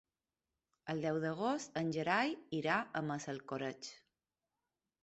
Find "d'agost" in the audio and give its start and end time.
1.25-1.77